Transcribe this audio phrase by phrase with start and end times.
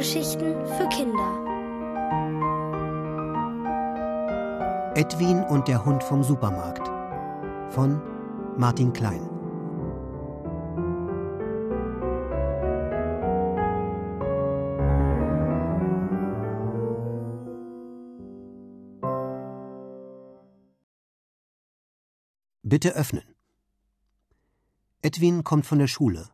[0.00, 1.30] Hörgeschichten für Kinder.
[4.94, 6.88] Edwin und der Hund vom Supermarkt
[7.70, 8.00] von
[8.56, 9.28] Martin Klein.
[22.62, 23.24] Bitte öffnen.
[25.02, 26.30] Edwin kommt von der Schule.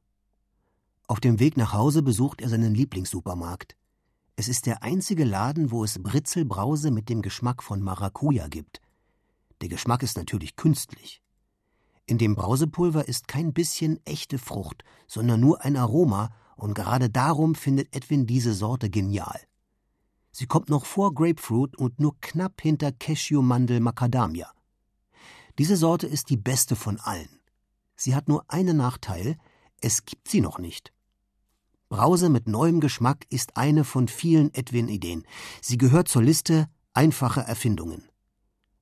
[1.09, 3.77] Auf dem Weg nach Hause besucht er seinen Lieblingssupermarkt.
[4.35, 8.81] Es ist der einzige Laden, wo es Britzelbrause mit dem Geschmack von Maracuja gibt.
[9.61, 11.23] Der Geschmack ist natürlich künstlich.
[12.07, 17.55] In dem Brausepulver ist kein bisschen echte Frucht, sondern nur ein Aroma, und gerade darum
[17.55, 19.41] findet Edwin diese Sorte genial.
[20.33, 24.51] Sie kommt noch vor Grapefruit und nur knapp hinter Cashew-Mandel Macadamia.
[25.59, 27.41] Diese Sorte ist die beste von allen.
[27.95, 29.39] Sie hat nur einen Nachteil,
[29.81, 30.93] es gibt sie noch nicht.
[31.89, 35.25] Brause mit neuem Geschmack ist eine von vielen Edwin-Ideen.
[35.61, 38.09] Sie gehört zur Liste einfache Erfindungen.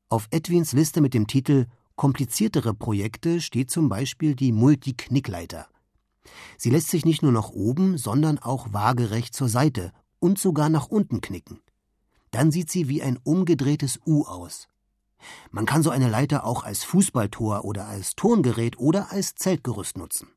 [0.08, 1.66] Auf Edwins Liste mit dem Titel
[1.96, 5.68] Kompliziertere Projekte steht zum Beispiel die Multiknickleiter.
[6.56, 10.86] Sie lässt sich nicht nur nach oben, sondern auch waagerecht zur Seite und sogar nach
[10.86, 11.60] unten knicken.
[12.30, 14.66] Dann sieht sie wie ein umgedrehtes U aus.
[15.50, 20.33] Man kann so eine Leiter auch als Fußballtor oder als Turngerät oder als Zeltgerüst nutzen.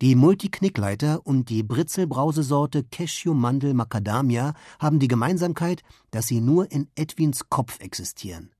[0.00, 5.82] Die Multiknickleiter und die Britzelbrausesorte Cashew Mandel Macadamia haben die Gemeinsamkeit,
[6.12, 8.52] dass sie nur in Edwins Kopf existieren.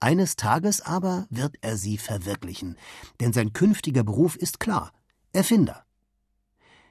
[0.00, 2.76] Eines Tages aber wird er sie verwirklichen,
[3.20, 4.90] denn sein künftiger Beruf ist klar
[5.32, 5.84] Erfinder.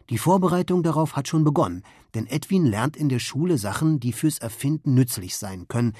[0.09, 4.39] Die Vorbereitung darauf hat schon begonnen, denn Edwin lernt in der Schule Sachen, die fürs
[4.39, 5.93] Erfinden nützlich sein können.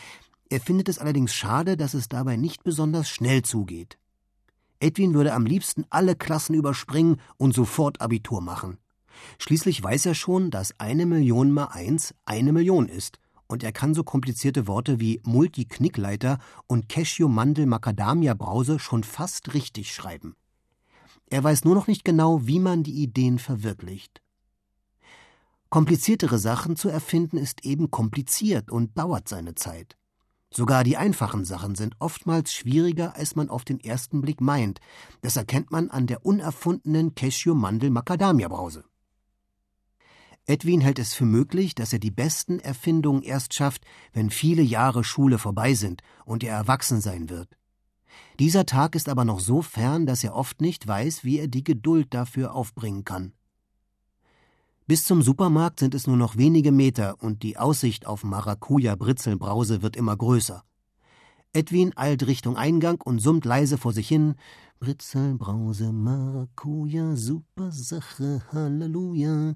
[0.50, 3.98] Er findet es allerdings schade, dass es dabei nicht besonders schnell zugeht.
[4.80, 8.78] Edwin würde am liebsten alle Klassen überspringen und sofort Abitur machen.
[9.40, 13.94] Schließlich weiß er schon, dass eine Million mal eins eine Million ist, und er kann
[13.94, 20.36] so komplizierte Worte wie Multiknickleiter und Cashew-Mandel-Macadamia-Brause schon fast richtig schreiben.
[21.30, 24.22] Er weiß nur noch nicht genau, wie man die Ideen verwirklicht.
[25.70, 29.98] Kompliziertere Sachen zu erfinden ist eben kompliziert und dauert seine Zeit.
[30.56, 34.80] Sogar die einfachen Sachen sind oftmals schwieriger, als man auf den ersten Blick meint.
[35.22, 38.86] Das erkennt man an der unerfundenen Cashew-Mandel-Macadamia-Brause.
[40.46, 43.84] Edwin hält es für möglich, dass er die besten Erfindungen erst schafft,
[44.14, 47.58] wenn viele Jahre Schule vorbei sind und er erwachsen sein wird.
[48.40, 51.66] Dieser Tag ist aber noch so fern, dass er oft nicht weiß, wie er die
[51.66, 53.34] Geduld dafür aufbringen kann.
[54.88, 59.96] Bis zum Supermarkt sind es nur noch wenige Meter und die Aussicht auf Maracuja-Britzelbrause wird
[59.96, 60.64] immer größer.
[61.54, 64.36] Edwin eilt Richtung Eingang und summt leise vor sich hin:
[64.80, 69.56] Britzelbrause, Maracuja, super Sache, Halleluja.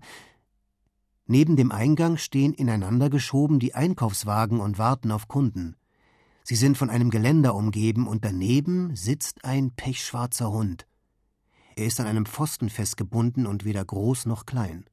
[1.28, 5.76] Neben dem Eingang stehen ineinander geschoben die Einkaufswagen und warten auf Kunden.
[6.44, 10.88] Sie sind von einem Geländer umgeben und daneben sitzt ein pechschwarzer Hund.
[11.76, 14.89] Er ist an einem Pfosten festgebunden und weder groß noch klein.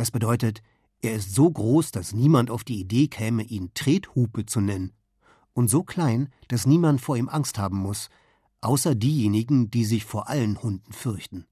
[0.00, 0.62] Das bedeutet,
[1.02, 4.94] er ist so groß, dass niemand auf die Idee käme, ihn Trethupe zu nennen,
[5.52, 8.08] und so klein, dass niemand vor ihm Angst haben muss,
[8.62, 11.44] außer diejenigen, die sich vor allen Hunden fürchten.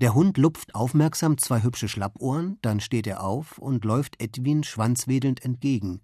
[0.00, 5.44] Der Hund lupft aufmerksam zwei hübsche Schlappohren, dann steht er auf und läuft Edwin schwanzwedelnd
[5.44, 6.00] entgegen,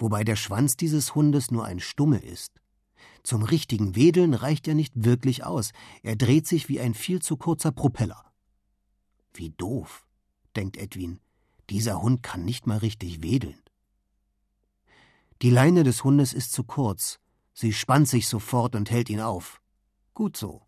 [0.00, 2.60] wobei der Schwanz dieses Hundes nur ein Stummel ist.
[3.22, 5.70] Zum richtigen Wedeln reicht er nicht wirklich aus,
[6.02, 8.24] er dreht sich wie ein viel zu kurzer Propeller.
[9.32, 10.08] Wie doof
[10.56, 11.20] denkt Edwin.
[11.68, 13.60] Dieser Hund kann nicht mal richtig wedeln.
[15.42, 17.18] Die Leine des Hundes ist zu kurz.
[17.54, 19.60] Sie spannt sich sofort und hält ihn auf.
[20.14, 20.62] Gut so,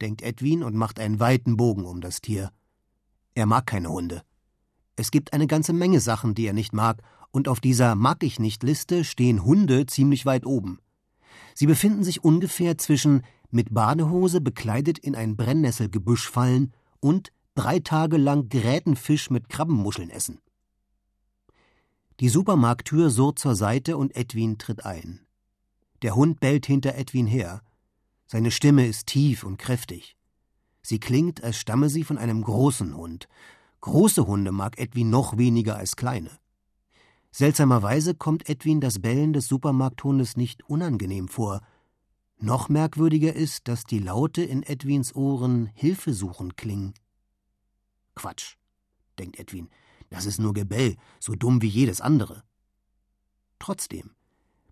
[0.00, 2.52] denkt Edwin und macht einen weiten Bogen um das Tier.
[3.34, 4.22] Er mag keine Hunde.
[4.96, 8.38] Es gibt eine ganze Menge Sachen, die er nicht mag, und auf dieser Mag ich
[8.38, 10.78] nicht Liste stehen Hunde ziemlich weit oben.
[11.54, 18.16] Sie befinden sich ungefähr zwischen mit Badehose bekleidet in ein Brennnesselgebüsch fallen und drei Tage
[18.18, 20.40] lang Grätenfisch mit Krabbenmuscheln essen.
[22.20, 25.26] Die Supermarkttür surrt zur Seite und Edwin tritt ein.
[26.02, 27.62] Der Hund bellt hinter Edwin her.
[28.26, 30.16] Seine Stimme ist tief und kräftig.
[30.82, 33.28] Sie klingt, als stamme sie von einem großen Hund.
[33.80, 36.30] Große Hunde mag Edwin noch weniger als kleine.
[37.32, 41.60] Seltsamerweise kommt Edwin das Bellen des Supermarkthundes nicht unangenehm vor.
[42.38, 46.94] Noch merkwürdiger ist, dass die Laute in Edwins Ohren hilfesuchend klingen.
[48.16, 48.56] Quatsch,
[49.18, 49.70] denkt Edwin,
[50.10, 52.42] das ist nur Gebell, so dumm wie jedes andere.
[53.58, 54.14] Trotzdem,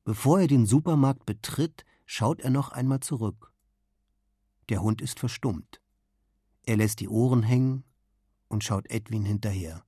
[0.04, 3.52] bevor er den Supermarkt betritt, schaut er noch einmal zurück.
[4.68, 5.80] Der Hund ist verstummt.
[6.66, 7.84] Er lässt die Ohren hängen
[8.48, 9.84] und schaut Edwin hinterher.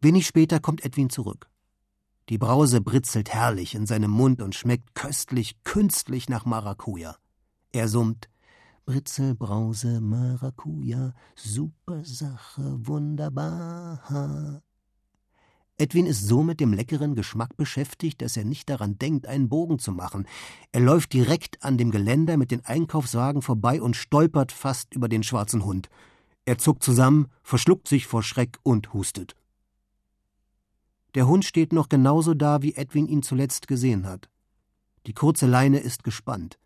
[0.00, 1.48] Wenig später kommt Edwin zurück.
[2.28, 7.16] Die Brause britzelt herrlich in seinem Mund und schmeckt köstlich, künstlich nach Maracuja.
[7.72, 8.28] Er summt
[8.86, 14.62] Britzel, Brause, Maracuja, super Sache, wunderbar.
[15.78, 19.78] Edwin ist so mit dem leckeren Geschmack beschäftigt, dass er nicht daran denkt, einen Bogen
[19.78, 20.26] zu machen.
[20.70, 25.22] Er läuft direkt an dem Geländer mit den Einkaufswagen vorbei und stolpert fast über den
[25.22, 25.88] schwarzen Hund.
[26.44, 29.34] Er zuckt zusammen, verschluckt sich vor Schreck und hustet.
[31.14, 34.28] Der Hund steht noch genauso da, wie Edwin ihn zuletzt gesehen hat.
[35.06, 36.58] Die kurze Leine ist gespannt.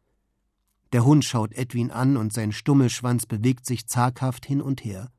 [0.92, 5.10] Der Hund schaut Edwin an und sein Stummelschwanz bewegt sich zaghaft hin und her.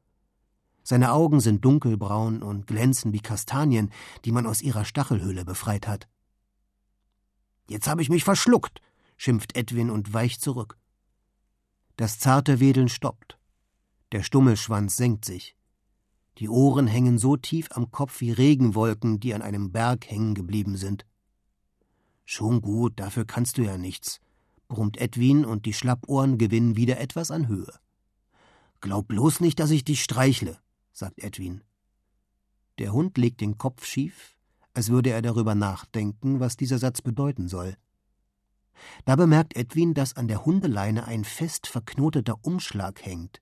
[0.84, 3.92] Seine Augen sind dunkelbraun und glänzen wie Kastanien,
[4.26, 6.08] die man aus ihrer Stachelhöhle befreit hat.
[7.70, 8.82] Jetzt habe ich mich verschluckt,
[9.16, 10.78] schimpft Edwin und weicht zurück.
[11.98, 13.38] Das zarte Wedeln stoppt.
[14.12, 15.56] Der Stummelschwanz senkt sich.
[16.40, 20.78] Die Ohren hängen so tief am Kopf wie Regenwolken, die an einem Berg hängen geblieben
[20.78, 21.06] sind.
[22.26, 24.22] Schon gut, dafür kannst du ja nichts,
[24.70, 27.74] brummt Edwin und die Schlappohren gewinnen wieder etwas an Höhe.
[28.80, 30.58] Glaub bloß nicht, dass ich dich streichle
[31.00, 31.64] sagt Edwin.
[32.78, 34.36] Der Hund legt den Kopf schief,
[34.74, 37.76] als würde er darüber nachdenken, was dieser Satz bedeuten soll.
[39.06, 43.42] Da bemerkt Edwin, dass an der Hundeleine ein fest verknoteter Umschlag hängt.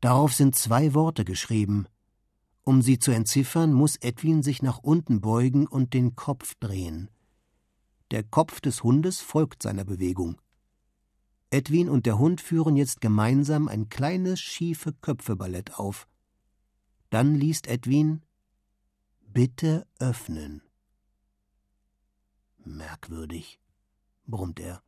[0.00, 1.86] Darauf sind zwei Worte geschrieben.
[2.64, 7.10] Um sie zu entziffern, muss Edwin sich nach unten beugen und den Kopf drehen.
[8.10, 10.40] Der Kopf des Hundes folgt seiner Bewegung.
[11.50, 16.08] Edwin und der Hund führen jetzt gemeinsam ein kleines schiefe Köpfeballett auf.
[17.10, 18.22] Dann liest Edwin
[19.20, 20.62] Bitte öffnen.
[22.64, 23.60] Merkwürdig,
[24.26, 24.82] brummt er.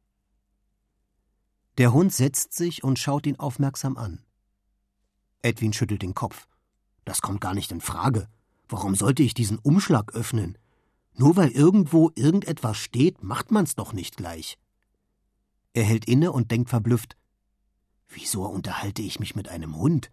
[1.78, 4.24] Der Hund setzt sich und schaut ihn aufmerksam an.
[5.42, 6.46] Edwin schüttelt den Kopf.
[7.04, 8.28] Das kommt gar nicht in Frage.
[8.68, 10.58] Warum sollte ich diesen Umschlag öffnen?
[11.14, 14.58] Nur weil irgendwo irgendetwas steht, macht man's doch nicht gleich.
[15.72, 17.16] Er hält inne und denkt verblüfft.
[18.08, 20.10] Wieso unterhalte ich mich mit einem Hund?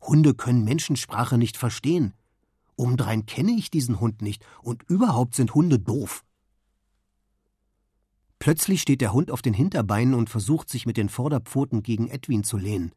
[0.00, 2.14] Hunde können Menschensprache nicht verstehen.
[2.76, 6.24] Umdrein kenne ich diesen Hund nicht, und überhaupt sind Hunde doof.
[8.38, 12.44] Plötzlich steht der Hund auf den Hinterbeinen und versucht sich mit den Vorderpfoten gegen Edwin
[12.44, 12.92] zu lehnen.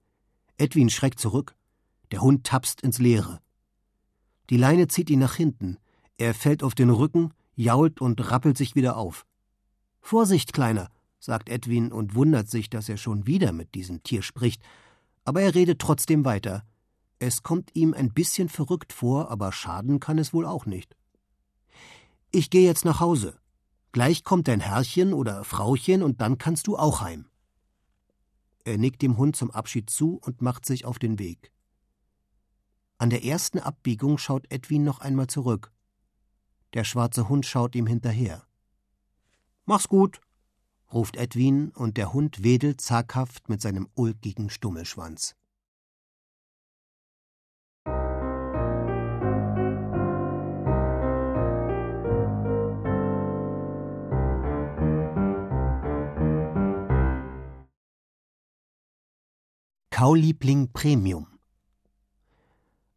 [0.58, 1.56] Edwin schreckt zurück.
[2.12, 3.42] Der Hund tapst ins Leere.
[4.50, 5.78] Die Leine zieht ihn nach hinten.
[6.22, 9.26] Er fällt auf den Rücken, jault und rappelt sich wieder auf.
[10.02, 14.62] Vorsicht, Kleiner, sagt Edwin und wundert sich, dass er schon wieder mit diesem Tier spricht,
[15.26, 16.64] aber er redet trotzdem weiter.
[17.18, 20.96] Es kommt ihm ein bisschen verrückt vor, aber schaden kann es wohl auch nicht.
[22.30, 23.40] Ich gehe jetzt nach Hause.
[23.92, 27.26] Gleich kommt dein Herrchen oder Frauchen und dann kannst du auch heim.
[28.64, 31.52] Er nickt dem Hund zum Abschied zu und macht sich auf den Weg.
[33.00, 35.72] An der ersten Abbiegung schaut Edwin noch einmal zurück.
[36.74, 38.44] Der schwarze Hund schaut ihm hinterher.
[39.66, 40.22] Mach's gut,
[40.92, 45.36] ruft Edwin, und der Hund wedelt zaghaft mit seinem ulkigen Stummelschwanz.
[59.92, 61.31] Kauliebling Premium.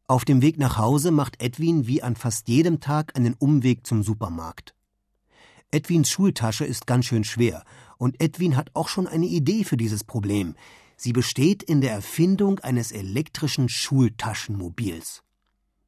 [0.06, 4.02] Auf dem Weg nach Hause macht Edwin wie an fast jedem Tag einen Umweg zum
[4.02, 4.74] Supermarkt.
[5.70, 7.64] Edwins Schultasche ist ganz schön schwer,
[7.96, 10.56] und Edwin hat auch schon eine Idee für dieses Problem.
[10.98, 15.22] Sie besteht in der Erfindung eines elektrischen Schultaschenmobils.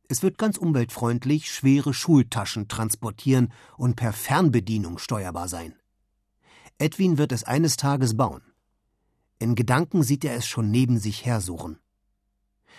[0.08, 5.74] Es wird ganz umweltfreundlich schwere Schultaschen transportieren und per Fernbedienung steuerbar sein.
[6.78, 8.42] Edwin wird es eines Tages bauen.
[9.38, 11.78] In Gedanken sieht er es schon neben sich hersuchen.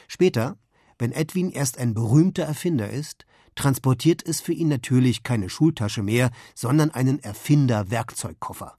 [0.08, 0.58] Später,
[1.00, 3.26] wenn Edwin erst ein berühmter Erfinder ist,
[3.56, 8.78] transportiert es für ihn natürlich keine Schultasche mehr, sondern einen Erfinder-Werkzeugkoffer.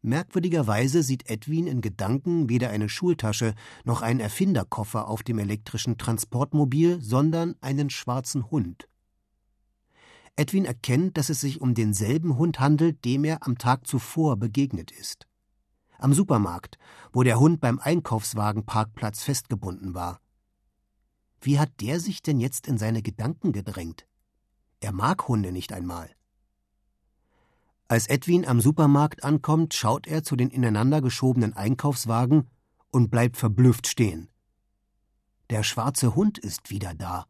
[0.00, 3.54] Merkwürdigerweise sieht Edwin in Gedanken weder eine Schultasche
[3.84, 8.88] noch einen Erfinderkoffer auf dem elektrischen Transportmobil, sondern einen schwarzen Hund.
[10.36, 14.92] Edwin erkennt, dass es sich um denselben Hund handelt, dem er am Tag zuvor begegnet
[14.92, 15.28] ist
[15.98, 16.78] am Supermarkt,
[17.12, 20.20] wo der Hund beim Einkaufswagenparkplatz festgebunden war.
[21.40, 24.06] Wie hat der sich denn jetzt in seine Gedanken gedrängt?
[24.80, 26.10] Er mag Hunde nicht einmal.
[27.88, 32.48] Als Edwin am Supermarkt ankommt, schaut er zu den ineinander geschobenen Einkaufswagen
[32.90, 34.28] und bleibt verblüfft stehen.
[35.50, 37.26] Der schwarze Hund ist wieder da.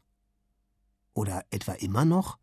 [1.13, 2.37] Oder etwa immer noch?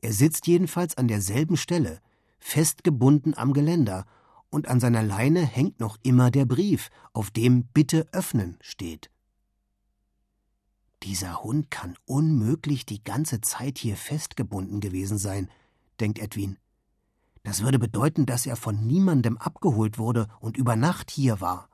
[0.00, 2.00] Er sitzt jedenfalls an derselben Stelle,
[2.38, 4.06] festgebunden am Geländer
[4.48, 9.10] und an seiner Leine hängt noch immer der Brief, auf dem Bitte öffnen steht.
[11.02, 15.50] Dieser Hund kann unmöglich die ganze Zeit hier festgebunden gewesen sein,
[15.98, 16.58] denkt Edwin.
[17.42, 21.70] Das würde bedeuten, dass er von niemandem abgeholt wurde und über Nacht hier war.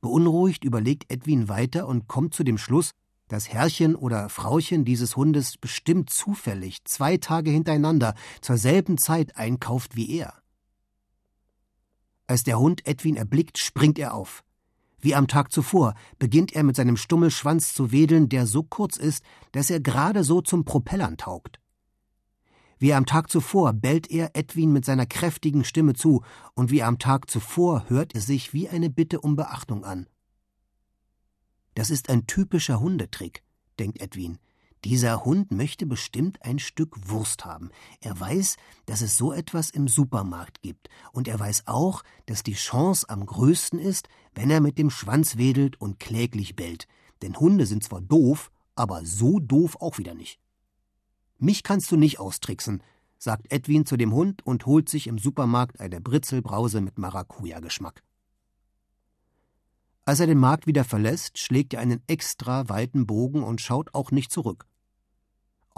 [0.00, 2.92] Beunruhigt überlegt Edwin weiter und kommt zu dem Schluss,
[3.26, 9.96] dass Herrchen oder Frauchen dieses Hundes bestimmt zufällig zwei Tage hintereinander zur selben Zeit einkauft
[9.96, 10.34] wie er.
[12.28, 14.44] Als der Hund Edwin erblickt, springt er auf.
[15.00, 19.24] Wie am Tag zuvor beginnt er mit seinem Stummelschwanz zu wedeln, der so kurz ist,
[19.52, 21.60] dass er gerade so zum Propellern taugt.
[22.78, 26.22] Wie am Tag zuvor bellt er Edwin mit seiner kräftigen Stimme zu,
[26.54, 30.06] und wie am Tag zuvor hört er sich wie eine Bitte um Beachtung an.
[31.74, 33.42] Das ist ein typischer Hundetrick,
[33.78, 34.38] denkt Edwin.
[34.84, 37.70] Dieser Hund möchte bestimmt ein Stück Wurst haben.
[38.00, 38.56] Er weiß,
[38.86, 43.26] dass es so etwas im Supermarkt gibt, und er weiß auch, dass die Chance am
[43.26, 46.86] größten ist, wenn er mit dem Schwanz wedelt und kläglich bellt.
[47.22, 50.38] Denn Hunde sind zwar doof, aber so doof auch wieder nicht.
[51.38, 52.82] Mich kannst du nicht austricksen,
[53.18, 58.02] sagt Edwin zu dem Hund und holt sich im Supermarkt eine Britzelbrause mit Maracuja-Geschmack.
[60.04, 64.10] Als er den Markt wieder verlässt, schlägt er einen extra weiten Bogen und schaut auch
[64.10, 64.67] nicht zurück.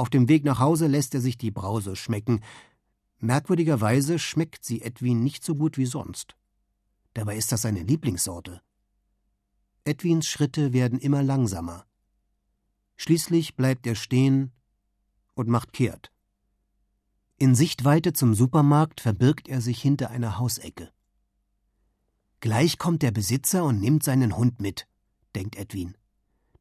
[0.01, 2.41] Auf dem Weg nach Hause lässt er sich die Brause schmecken.
[3.19, 6.39] Merkwürdigerweise schmeckt sie Edwin nicht so gut wie sonst.
[7.13, 8.63] Dabei ist das seine Lieblingssorte.
[9.85, 11.85] Edwins Schritte werden immer langsamer.
[12.97, 14.53] Schließlich bleibt er stehen
[15.35, 16.11] und macht kehrt.
[17.37, 20.91] In Sichtweite zum Supermarkt verbirgt er sich hinter einer Hausecke.
[22.41, 24.89] Gleich kommt der Besitzer und nimmt seinen Hund mit,
[25.35, 25.95] denkt Edwin.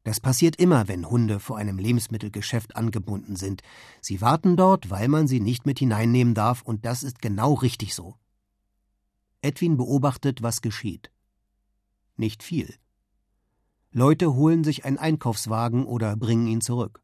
[0.02, 3.62] Das passiert immer, wenn Hunde vor einem Lebensmittelgeschäft angebunden sind.
[4.00, 7.94] Sie warten dort, weil man sie nicht mit hineinnehmen darf, und das ist genau richtig
[7.94, 8.16] so.
[9.42, 11.10] Edwin beobachtet, was geschieht.
[12.16, 12.74] Nicht viel.
[13.92, 17.02] Leute holen sich einen Einkaufswagen oder bringen ihn zurück.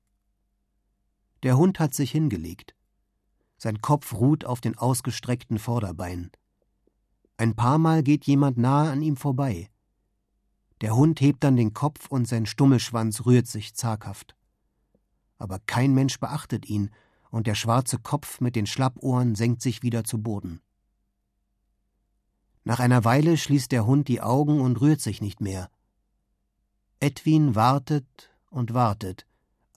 [1.43, 2.75] Der Hund hat sich hingelegt.
[3.59, 6.31] Sein Kopf ruht auf den ausgestreckten Vorderbeinen.
[7.37, 9.69] Ein paar Mal geht jemand nahe an ihm vorbei.
[10.83, 14.37] Der Hund hebt dann den Kopf und sein Stummelschwanz rührt sich zaghaft.
[15.39, 16.91] Aber kein Mensch beachtet ihn,
[17.31, 20.61] und der schwarze Kopf mit den Schlappohren senkt sich wieder zu Boden.
[22.65, 25.71] Nach einer Weile schließt der Hund die Augen und rührt sich nicht mehr.
[26.99, 29.27] Edwin wartet und wartet,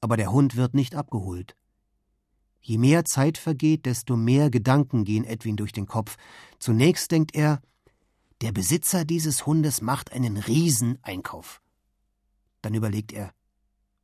[0.01, 1.56] aber der Hund wird nicht abgeholt.
[2.62, 6.18] Je mehr Zeit vergeht, desto mehr Gedanken gehen Edwin durch den Kopf.
[6.60, 7.62] Zunächst denkt er,
[8.41, 11.62] der Besitzer dieses Hundes macht einen Rieseneinkauf.
[12.62, 13.34] Dann überlegt er,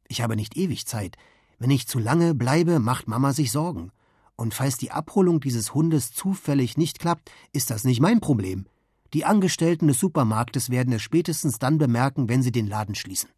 [0.08, 1.18] ich habe nicht ewig Zeit.
[1.58, 3.92] Wenn ich zu lange bleibe, macht Mama sich Sorgen.
[4.36, 8.68] Und falls die Abholung dieses Hundes zufällig nicht klappt, ist das nicht mein Problem.
[9.13, 13.30] Die Angestellten des Supermarktes werden es spätestens dann bemerken, wenn sie den Laden schließen.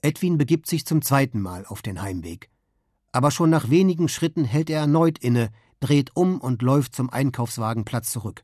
[0.00, 2.50] Edwin begibt sich zum zweiten Mal auf den Heimweg
[3.12, 5.50] aber schon nach wenigen Schritten hält er erneut inne,
[5.80, 8.42] dreht um und läuft zum Einkaufswagenplatz zurück.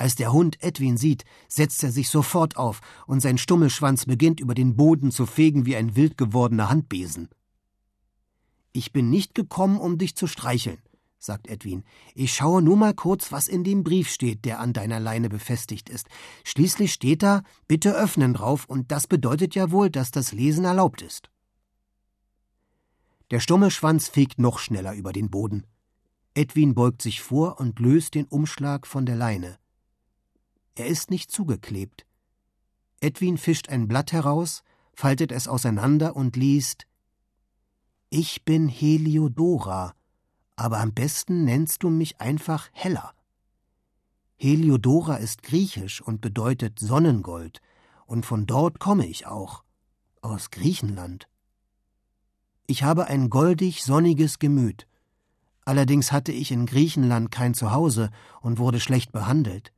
[0.00, 4.54] Als der Hund Edwin sieht, setzt er sich sofort auf, und sein Stummelschwanz beginnt über
[4.54, 7.28] den Boden zu fegen wie ein wild gewordener Handbesen.
[8.72, 10.78] Ich bin nicht gekommen, um dich zu streicheln,
[11.18, 11.84] sagt Edwin.
[12.14, 15.90] Ich schaue nur mal kurz, was in dem Brief steht, der an deiner Leine befestigt
[15.90, 16.08] ist.
[16.44, 21.02] Schließlich steht da Bitte öffnen drauf, und das bedeutet ja wohl, dass das Lesen erlaubt
[21.02, 21.30] ist.
[23.30, 25.66] Der stumme Schwanz fegt noch schneller über den Boden.
[26.32, 29.58] Edwin beugt sich vor und löst den Umschlag von der Leine.
[30.80, 32.06] Er ist nicht zugeklebt.
[33.00, 34.62] Edwin fischt ein Blatt heraus,
[34.94, 36.86] faltet es auseinander und liest
[38.08, 39.92] Ich bin Heliodora,
[40.56, 43.12] aber am besten nennst du mich einfach Hella.
[44.38, 47.60] Heliodora ist griechisch und bedeutet Sonnengold,
[48.06, 49.64] und von dort komme ich auch,
[50.22, 51.28] aus Griechenland.
[52.66, 54.86] Ich habe ein goldig sonniges Gemüt.
[55.66, 58.10] Allerdings hatte ich in Griechenland kein Zuhause
[58.40, 59.74] und wurde schlecht behandelt.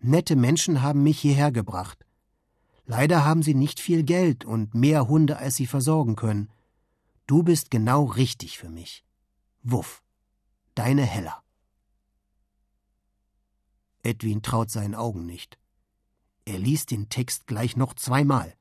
[0.00, 2.04] Nette Menschen haben mich hierher gebracht.
[2.86, 6.50] Leider haben sie nicht viel Geld und mehr Hunde, als sie versorgen können.
[7.26, 9.04] Du bist genau richtig für mich.
[9.62, 10.02] Wuff.
[10.74, 11.42] Deine Hella.
[14.02, 15.58] Edwin traut seinen Augen nicht.
[16.44, 18.54] Er liest den Text gleich noch zweimal.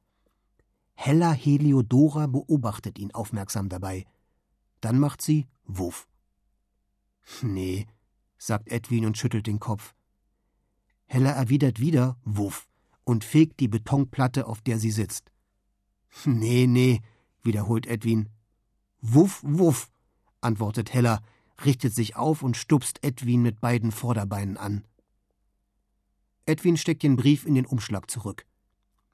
[0.96, 4.06] Hella Heliodora beobachtet ihn aufmerksam dabei.
[4.82, 6.08] Dann macht sie Wuff.
[7.42, 7.86] Nee,
[8.38, 9.94] sagt Edwin und schüttelt den Kopf.
[11.08, 12.68] Hella erwidert wieder Wuff
[13.04, 15.32] und fegt die Betonplatte, auf der sie sitzt.
[16.26, 17.02] Nee, nee,
[17.44, 18.30] wiederholt Edwin.
[19.02, 19.90] Wuff, wuff,
[20.42, 21.22] antwortet Hella,
[21.64, 24.84] richtet sich auf und stupst Edwin mit beiden Vorderbeinen an.
[26.46, 28.46] Edwin steckt den Brief in den Umschlag zurück.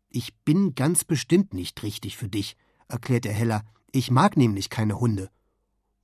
[0.10, 2.56] Ich bin ganz bestimmt nicht richtig für dich,
[2.88, 3.64] erklärte Hella.
[3.92, 5.30] Ich mag nämlich keine Hunde.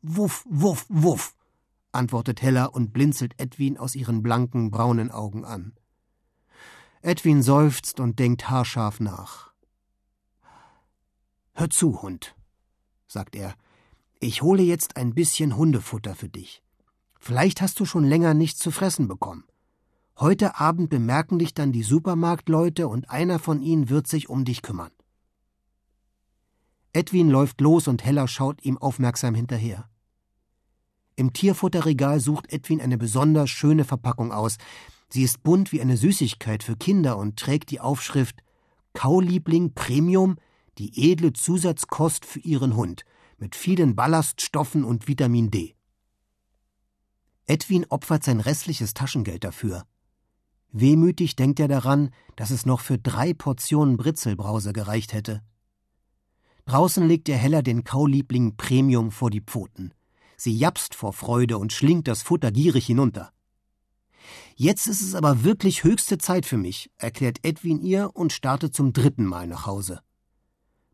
[0.02, 1.36] Wuff, wuff, wuff,
[1.92, 5.74] antwortet Hella und blinzelt Edwin aus ihren blanken, braunen Augen an.
[7.02, 9.52] Edwin seufzt und denkt haarscharf nach.
[11.54, 12.36] Hör zu, Hund,
[13.08, 13.56] sagt er.
[14.20, 16.62] Ich hole jetzt ein bisschen Hundefutter für dich.
[17.20, 19.46] Vielleicht hast du schon länger nichts zu fressen bekommen.
[20.18, 24.62] Heute Abend bemerken dich dann die Supermarktleute und einer von ihnen wird sich um dich
[24.62, 24.92] kümmern.
[26.92, 29.90] Edwin läuft los und Hella schaut ihm aufmerksam hinterher.
[31.20, 34.56] Im Tierfutterregal sucht Edwin eine besonders schöne Verpackung aus.
[35.10, 38.42] Sie ist bunt wie eine Süßigkeit für Kinder und trägt die Aufschrift
[38.94, 40.38] Kauliebling Premium,
[40.78, 43.04] die edle Zusatzkost für ihren Hund,
[43.38, 45.76] mit vielen Ballaststoffen und Vitamin D.
[47.48, 49.84] Edwin opfert sein restliches Taschengeld dafür.
[50.72, 55.44] Wehmütig denkt er daran, dass es noch für drei Portionen Britzelbrause gereicht hätte.
[56.64, 59.94] Draußen legt er Heller den Kauliebling Premium vor die Pfoten.
[60.42, 63.34] Sie japst vor Freude und schlingt das Futter gierig hinunter.
[64.56, 68.94] Jetzt ist es aber wirklich höchste Zeit für mich, erklärt Edwin ihr und startet zum
[68.94, 70.02] dritten Mal nach Hause.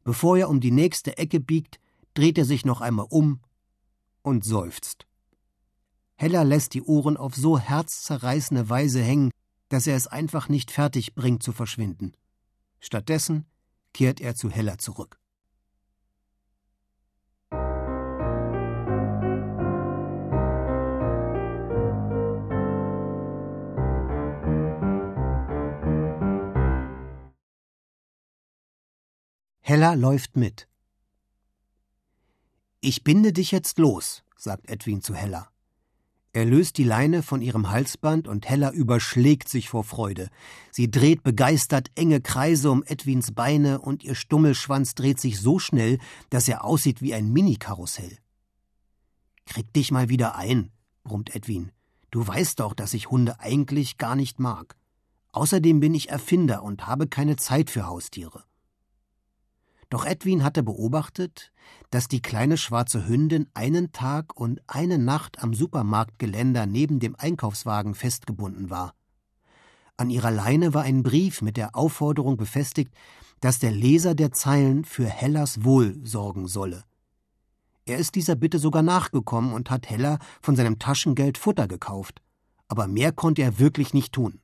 [0.04, 1.80] Bevor er um die nächste Ecke biegt,
[2.16, 3.40] dreht er sich noch einmal um
[4.24, 5.06] und seufzt.
[6.16, 9.30] Heller lässt die Ohren auf so herzzerreißende Weise hängen,
[9.70, 12.14] dass er es einfach nicht fertig bringt zu verschwinden.
[12.80, 13.46] Stattdessen
[13.94, 15.20] kehrt er zu Heller zurück.
[29.68, 30.68] Hella läuft mit.
[32.82, 35.50] Ich binde dich jetzt los, sagt Edwin zu Hella.
[36.34, 40.30] Er löst die Leine von ihrem Halsband und Hella überschlägt sich vor Freude.
[40.70, 45.98] Sie dreht begeistert enge Kreise um Edwins Beine und ihr Stummelschwanz dreht sich so schnell,
[46.30, 48.20] dass er aussieht wie ein Minikarussell.
[49.48, 50.70] Krieg dich mal wieder ein,
[51.04, 51.72] brummt Edwin.
[52.12, 54.76] Du weißt doch, dass ich Hunde eigentlich gar nicht mag.
[55.32, 58.44] Außerdem bin ich Erfinder und habe keine Zeit für Haustiere.
[59.96, 61.54] Doch Edwin hatte beobachtet,
[61.90, 67.96] dass die kleine schwarze Hündin einen Tag und eine Nacht am Supermarktgeländer neben dem Einkaufswagen
[67.96, 68.94] festgebunden war.
[69.96, 72.94] An ihrer Leine war ein Brief mit der Aufforderung befestigt,
[73.40, 76.84] dass der Leser der Zeilen für Hellas Wohl sorgen solle.
[77.86, 82.22] Er ist dieser Bitte sogar nachgekommen und hat Hella von seinem Taschengeld Futter gekauft.
[82.68, 84.42] Aber mehr konnte er wirklich nicht tun.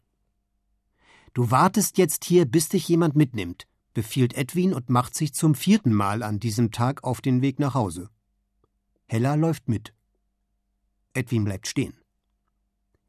[1.33, 5.93] Du wartest jetzt hier, bis dich jemand mitnimmt, befiehlt Edwin und macht sich zum vierten
[5.93, 8.09] Mal an diesem Tag auf den Weg nach Hause.
[9.07, 9.93] Hella läuft mit.
[11.13, 11.93] Edwin bleibt stehen.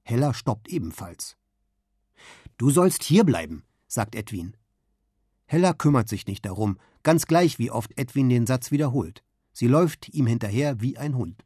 [0.03, 1.37] Hella stoppt ebenfalls.
[2.59, 4.57] Du sollst hierbleiben, sagt Edwin.
[5.47, 9.23] Hella kümmert sich nicht darum, ganz gleich wie oft Edwin den Satz wiederholt.
[9.53, 11.45] Sie läuft ihm hinterher wie ein Hund.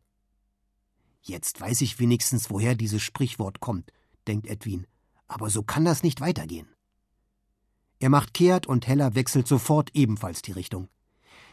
[1.20, 3.92] Jetzt weiß ich wenigstens, woher dieses Sprichwort kommt,
[4.28, 4.86] denkt Edwin.
[5.26, 6.68] Aber so kann das nicht weitergehen.
[7.98, 10.88] Er macht kehrt und Hella wechselt sofort ebenfalls die Richtung.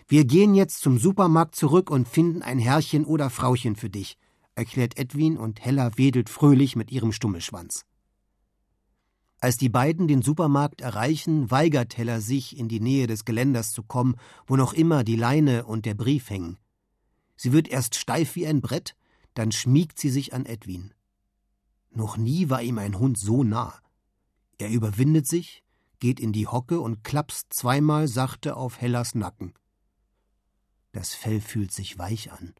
[0.07, 4.17] Wir gehen jetzt zum Supermarkt zurück und finden ein Herrchen oder Frauchen für dich,
[4.55, 7.85] erklärt Edwin und Hella wedelt fröhlich mit ihrem Stummelschwanz.
[9.39, 13.83] Als die beiden den Supermarkt erreichen, weigert Hella sich, in die Nähe des Geländers zu
[13.83, 14.15] kommen,
[14.47, 16.57] wo noch immer die Leine und der Brief hängen.
[17.35, 18.95] Sie wird erst steif wie ein Brett,
[19.33, 20.93] dann schmiegt sie sich an Edwin.
[21.91, 23.73] Noch nie war ihm ein Hund so nah.
[24.57, 25.62] Er überwindet sich,
[26.03, 29.53] geht in die Hocke und klapst zweimal sachte auf Hellas Nacken.
[30.91, 32.53] Das Fell fühlt sich weich an.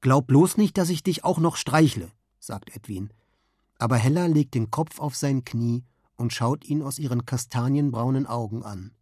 [0.00, 3.12] Glaub bloß nicht, dass ich dich auch noch streichle, sagt Edwin.
[3.76, 8.62] Aber Hella legt den Kopf auf sein Knie und schaut ihn aus ihren kastanienbraunen Augen
[8.62, 8.94] an.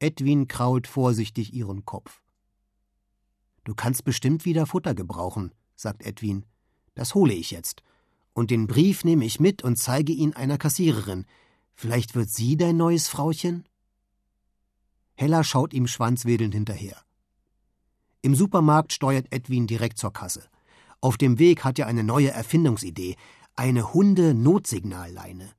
[0.00, 2.20] Edwin krault vorsichtig ihren Kopf.
[3.64, 6.44] Du kannst bestimmt wieder Futter gebrauchen, sagt Edwin.
[6.94, 7.82] Das hole ich jetzt
[8.34, 11.26] und den Brief nehme ich mit und zeige ihn einer Kassiererin.
[11.74, 13.64] Vielleicht wird sie dein neues Frauchen?
[15.14, 16.96] Hella schaut ihm schwanzwedelnd hinterher.
[18.22, 20.48] Im Supermarkt steuert Edwin direkt zur Kasse.
[21.00, 23.16] Auf dem Weg hat er eine neue Erfindungsidee,
[23.56, 25.50] eine Hunde-Notsignalleine.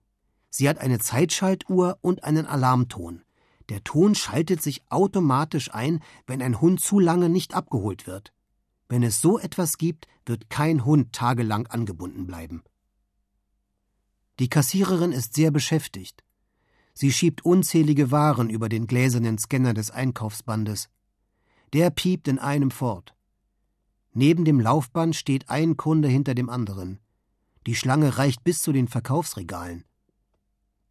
[0.49, 3.23] Sie hat eine Zeitschaltuhr und einen Alarmton.
[3.69, 8.32] Der Ton schaltet sich automatisch ein, wenn ein Hund zu lange nicht abgeholt wird.
[8.93, 12.61] Wenn es so etwas gibt, wird kein Hund tagelang angebunden bleiben.
[14.37, 16.23] Die Kassiererin ist sehr beschäftigt.
[16.93, 20.89] Sie schiebt unzählige Waren über den gläsernen Scanner des Einkaufsbandes.
[21.73, 23.15] Der piept in einem fort.
[24.11, 26.99] Neben dem Laufband steht ein Kunde hinter dem anderen.
[27.65, 29.85] Die Schlange reicht bis zu den Verkaufsregalen.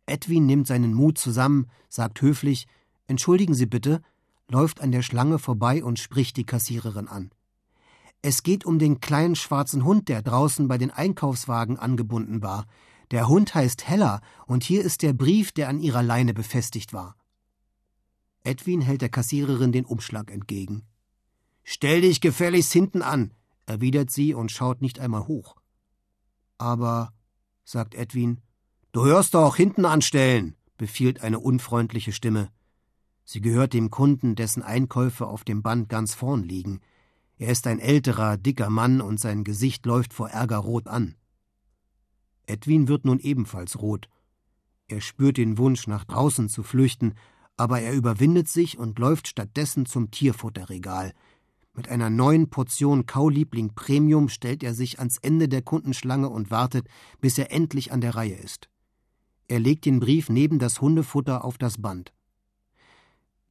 [0.07, 2.67] Edwin nimmt seinen Mut zusammen, sagt höflich
[3.07, 4.03] Entschuldigen Sie bitte,
[4.49, 7.31] läuft an der Schlange vorbei und spricht die Kassiererin an.
[8.22, 12.66] Es geht um den kleinen schwarzen Hund, der draußen bei den Einkaufswagen angebunden war.
[13.11, 17.16] Der Hund heißt Hella, und hier ist der Brief, der an ihrer Leine befestigt war.
[18.44, 20.85] Edwin hält der Kassiererin den Umschlag entgegen.
[21.64, 23.35] Stell dich gefälligst hinten an,
[23.66, 25.56] erwidert sie und schaut nicht einmal hoch.
[26.58, 27.12] Aber,
[27.64, 28.40] sagt Edwin,
[28.92, 32.50] du hörst doch hinten anstellen, befiehlt eine unfreundliche Stimme.
[33.24, 36.80] Sie gehört dem Kunden, dessen Einkäufe auf dem Band ganz vorn liegen.
[37.42, 41.16] Er ist ein älterer, dicker Mann und sein Gesicht läuft vor Ärger rot an.
[42.46, 44.09] Edwin wird nun ebenfalls rot.
[44.87, 47.14] Er spürt den Wunsch, nach draußen zu flüchten,
[47.57, 51.14] aber er überwindet sich und läuft stattdessen zum Tierfutterregal.
[51.74, 56.87] Mit einer neuen Portion Kauliebling Premium stellt er sich ans Ende der Kundenschlange und wartet,
[57.20, 58.68] bis er endlich an der Reihe ist.
[59.48, 62.12] Er legt den Brief neben das Hundefutter auf das Band.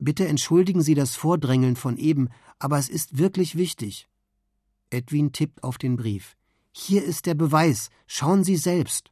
[0.03, 4.09] Bitte entschuldigen Sie das Vordrängeln von eben, aber es ist wirklich wichtig.
[4.89, 6.35] Edwin tippt auf den Brief.
[6.71, 7.91] Hier ist der Beweis.
[8.07, 9.11] Schauen Sie selbst.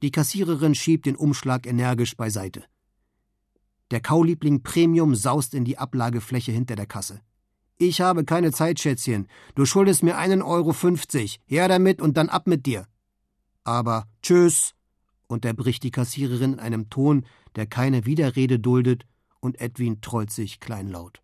[0.00, 2.62] Die Kassiererin schiebt den Umschlag energisch beiseite.
[3.90, 7.20] Der Kauliebling Premium saust in die Ablagefläche hinter der Kasse.
[7.78, 9.26] Ich habe keine Zeit, Schätzchen.
[9.56, 11.40] Du schuldest mir einen Euro fünfzig.
[11.46, 12.86] Her damit und dann ab mit dir.
[13.64, 14.74] Aber tschüss,
[15.26, 17.26] unterbricht die Kassiererin in einem Ton,
[17.56, 19.04] der keine Widerrede duldet,
[19.42, 21.20] und Edwin trollt sich kleinlaut.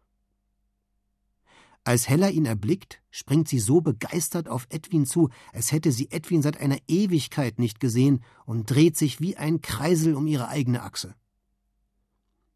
[1.84, 6.42] Als Hella ihn erblickt, springt sie so begeistert auf Edwin zu, als hätte sie Edwin
[6.42, 11.14] seit einer Ewigkeit nicht gesehen und dreht sich wie ein Kreisel um ihre eigene Achse.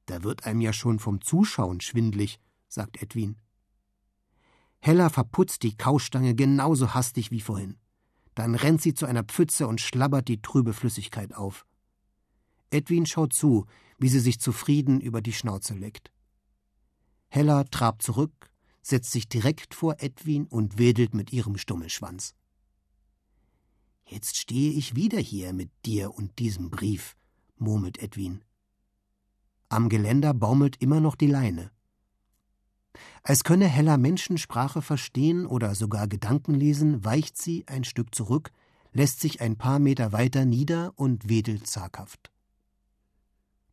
[0.05, 3.37] Da wird einem ja schon vom Zuschauen schwindlig, sagt Edwin.
[4.81, 7.79] Hella verputzt die Kaustange genauso hastig wie vorhin.
[8.35, 11.65] Dann rennt sie zu einer Pfütze und schlabbert die trübe Flüssigkeit auf.
[12.71, 13.67] Edwin schaut zu,
[14.03, 16.11] wie sie sich zufrieden über die Schnauze leckt.
[17.29, 18.51] Hella trabt zurück,
[18.83, 22.35] setzt sich direkt vor Edwin und wedelt mit ihrem Stummelschwanz.
[24.05, 27.17] Jetzt stehe ich wieder hier mit dir und diesem Brief,
[27.59, 28.43] murmelt Edwin.
[29.69, 31.71] Am Geländer baumelt immer noch die Leine.
[33.23, 38.51] Als könne Hella Menschensprache verstehen oder sogar Gedanken lesen, weicht sie ein Stück zurück,
[38.93, 42.32] lässt sich ein paar Meter weiter nieder und wedelt zaghaft.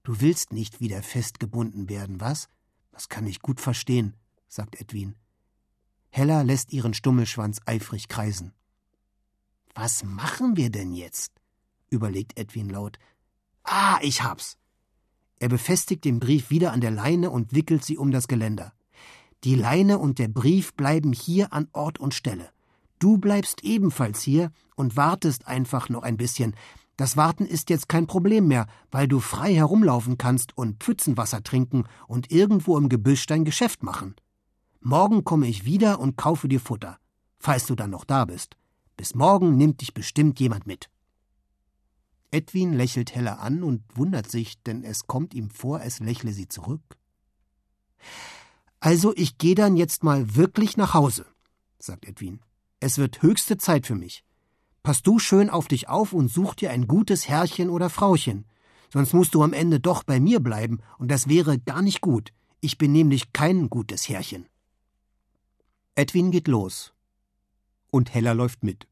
[0.09, 2.49] Du willst nicht wieder festgebunden werden, was?
[2.91, 4.15] Das kann ich gut verstehen,
[4.47, 5.13] sagt Edwin.
[6.09, 8.51] Hella lässt ihren Stummelschwanz eifrig kreisen.
[9.75, 11.33] Was machen wir denn jetzt?
[11.91, 12.97] überlegt Edwin laut.
[13.61, 14.57] Ah, ich hab's.
[15.37, 18.73] Er befestigt den Brief wieder an der Leine und wickelt sie um das Geländer.
[19.43, 22.49] Die Leine und der Brief bleiben hier an Ort und Stelle.
[22.97, 26.55] Du bleibst ebenfalls hier und wartest einfach noch ein bisschen.
[26.99, 31.85] Das Warten ist jetzt kein Problem mehr, weil du frei herumlaufen kannst und Pfützenwasser trinken
[32.09, 34.17] und irgendwo im Gebüsch dein Geschäft machen.
[34.81, 36.97] Morgen komme ich wieder und kaufe dir Futter,
[37.37, 38.57] falls du dann noch da bist.
[38.97, 40.89] Bis morgen nimmt dich bestimmt jemand mit.
[42.31, 46.49] Edwin lächelt Hella an und wundert sich, denn es kommt ihm vor, es lächle sie
[46.49, 46.81] zurück.
[48.81, 51.25] Also ich gehe dann jetzt mal wirklich nach Hause,
[51.79, 52.41] sagt Edwin.
[52.81, 54.25] Es wird höchste Zeit für mich.
[54.83, 58.45] Pass du schön auf dich auf und such dir ein gutes Herrchen oder Frauchen.
[58.91, 62.33] Sonst musst du am Ende doch bei mir bleiben, und das wäre gar nicht gut.
[62.61, 64.47] Ich bin nämlich kein gutes Herrchen.
[65.95, 66.93] Edwin geht los.
[67.91, 68.87] Und Hella läuft mit.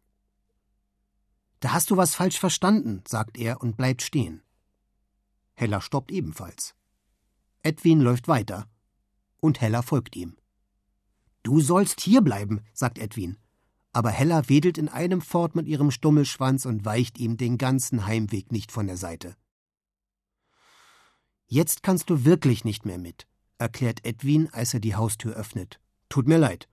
[1.60, 4.44] Da hast du was falsch verstanden, sagt er und bleibt stehen.
[5.56, 6.76] Hella stoppt ebenfalls.
[7.64, 8.70] Edwin läuft weiter.
[9.40, 10.38] Und Hella folgt ihm.
[11.44, 13.38] Du sollst hier bleiben, sagt Edwin.
[13.98, 18.52] Aber Hella wedelt in einem fort mit ihrem Stummelschwanz und weicht ihm den ganzen Heimweg
[18.52, 19.36] nicht von der Seite.
[21.48, 23.26] Jetzt kannst du wirklich nicht mehr mit,
[23.58, 25.82] erklärt Edwin, als er die Haustür öffnet.
[26.10, 26.70] Tut mir leid.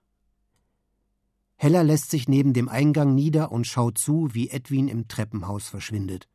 [1.55, 6.29] Hella lässt sich neben dem Eingang nieder und schaut zu, wie Edwin im Treppenhaus verschwindet.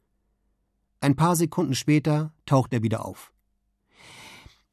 [0.99, 3.33] Ein paar Sekunden später taucht er wieder auf.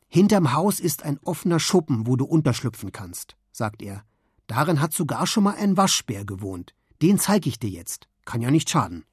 [0.08, 4.04] Hinterm Haus ist ein offener Schuppen, wo du unterschlüpfen kannst, sagt er.
[4.48, 6.74] Darin hat sogar schon mal ein Waschbär gewohnt.
[7.02, 8.08] Den zeig ich dir jetzt.
[8.26, 9.06] Kann ja nicht schaden.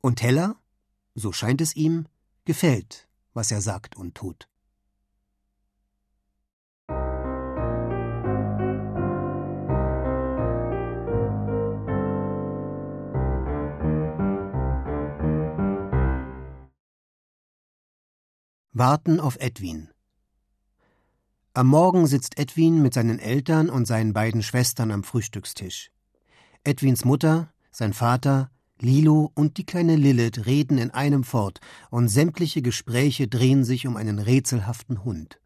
[0.00, 0.56] Und Hella,
[1.14, 2.06] so scheint es ihm,
[2.44, 4.48] gefällt, was er sagt und tut.
[18.72, 19.90] Warten auf Edwin.
[21.52, 25.90] Am Morgen sitzt Edwin mit seinen Eltern und seinen beiden Schwestern am Frühstückstisch.
[26.62, 31.58] Edwins Mutter, sein Vater, Lilo und die kleine Lilith reden in einem fort,
[31.90, 35.40] und sämtliche Gespräche drehen sich um einen rätselhaften Hund.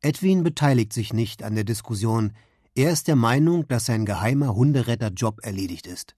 [0.00, 2.32] Edwin beteiligt sich nicht an der Diskussion,
[2.74, 6.16] er ist der Meinung, dass sein geheimer Hunderetterjob erledigt ist.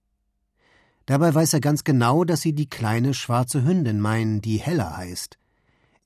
[1.05, 5.39] Dabei weiß er ganz genau, dass sie die kleine schwarze Hündin meinen, die Hella heißt.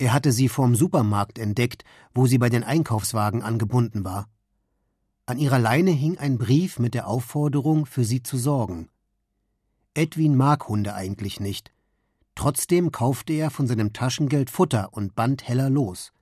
[0.01, 1.85] Er hatte sie vorm Supermarkt entdeckt,
[2.15, 4.31] wo sie bei den Einkaufswagen angebunden war.
[5.27, 8.89] An ihrer Leine hing ein Brief mit der Aufforderung, für sie zu sorgen.
[9.93, 11.71] Edwin mag Hunde eigentlich nicht.
[12.35, 16.15] Trotzdem kaufte er von seinem Taschengeld Futter und band Heller los.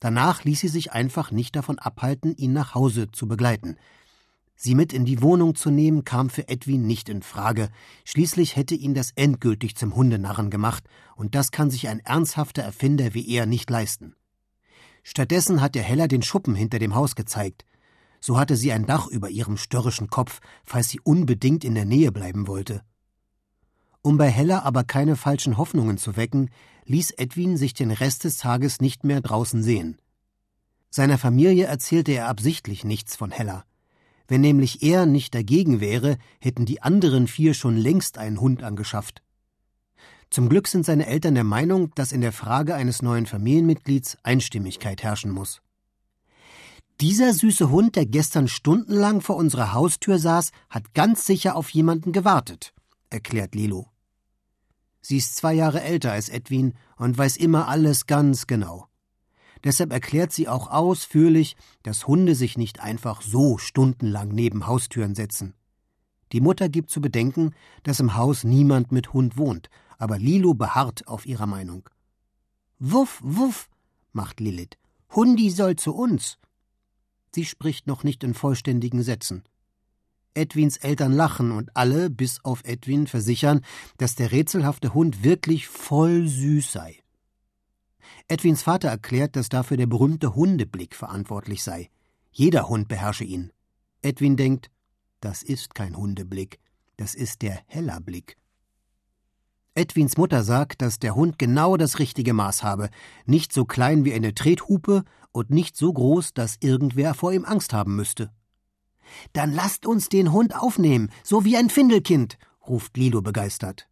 [0.00, 3.76] Danach ließ sie sich einfach nicht davon abhalten, ihn nach Hause zu begleiten.
[4.56, 7.68] Sie mit in die Wohnung zu nehmen, kam für Edwin nicht in Frage.
[8.04, 13.12] Schließlich hätte ihn das endgültig zum Hundenarren gemacht, und das kann sich ein ernsthafter Erfinder
[13.12, 14.16] wie er nicht leisten.
[15.02, 17.64] Stattdessen hat er Heller den Schuppen hinter dem Haus gezeigt.
[18.18, 22.10] So hatte sie ein Dach über ihrem störrischen Kopf, falls sie unbedingt in der Nähe
[22.10, 22.82] bleiben wollte.
[24.02, 26.50] Um bei Hella aber keine falschen Hoffnungen zu wecken,
[26.86, 29.98] ließ Edwin sich den Rest des Tages nicht mehr draußen sehen.
[30.90, 33.64] Seiner Familie erzählte er absichtlich nichts von Hella.
[34.28, 39.22] Wenn nämlich er nicht dagegen wäre, hätten die anderen vier schon längst einen Hund angeschafft.
[40.30, 45.02] Zum Glück sind seine Eltern der Meinung, dass in der Frage eines neuen Familienmitglieds Einstimmigkeit
[45.02, 45.62] herrschen muss.
[47.00, 52.12] Dieser süße Hund, der gestern stundenlang vor unserer Haustür saß, hat ganz sicher auf jemanden
[52.12, 52.72] gewartet,
[53.10, 53.90] erklärt Lilo.
[55.02, 58.88] Sie ist zwei Jahre älter als Edwin und weiß immer alles ganz genau.
[59.66, 65.54] Deshalb erklärt sie auch ausführlich, dass Hunde sich nicht einfach so stundenlang neben Haustüren setzen.
[66.30, 67.52] Die Mutter gibt zu bedenken,
[67.82, 71.90] dass im Haus niemand mit Hund wohnt, aber Lilo beharrt auf ihrer Meinung.
[72.78, 73.68] Wuff, wuff,
[74.12, 74.78] macht Lilith.
[75.16, 76.38] Hundi soll zu uns.
[77.34, 79.42] Sie spricht noch nicht in vollständigen Sätzen.
[80.34, 83.62] Edwins Eltern lachen und alle, bis auf Edwin, versichern,
[83.96, 87.02] dass der rätselhafte Hund wirklich voll süß sei.
[88.28, 91.90] Edwins Vater erklärt, dass dafür der berühmte Hundeblick verantwortlich sei.
[92.30, 93.52] Jeder Hund beherrsche ihn.
[94.02, 94.70] Edwin denkt,
[95.20, 96.58] das ist kein Hundeblick,
[96.96, 98.36] das ist der Hellerblick.
[99.74, 102.88] Edwins Mutter sagt, dass der Hund genau das richtige Maß habe,
[103.26, 107.74] nicht so klein wie eine Trethupe und nicht so groß, dass irgendwer vor ihm Angst
[107.74, 108.30] haben müsste.
[109.34, 113.86] Dann lasst uns den Hund aufnehmen, so wie ein Findelkind, ruft Lilo begeistert.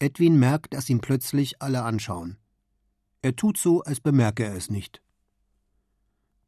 [0.00, 2.36] Edwin merkt, dass ihn plötzlich alle anschauen.
[3.22, 5.02] Er tut so, als bemerke er es nicht.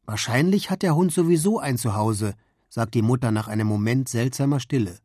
[0.05, 2.35] Wahrscheinlich hat der Hund sowieso ein Zuhause,
[2.69, 4.99] sagt die Mutter nach einem Moment seltsamer Stille.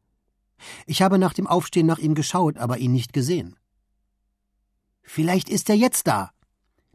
[0.86, 3.56] Ich habe nach dem Aufstehen nach ihm geschaut, aber ihn nicht gesehen.
[5.03, 6.32] Vielleicht ist er jetzt da,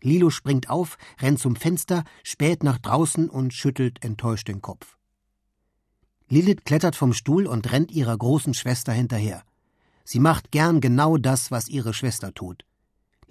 [0.03, 4.99] Lilo springt auf, rennt zum Fenster, späht nach draußen und schüttelt enttäuscht den Kopf.
[6.29, 9.45] Lilith klettert vom Stuhl und rennt ihrer großen Schwester hinterher.
[10.05, 12.65] Sie macht gern genau das, was ihre Schwester tut.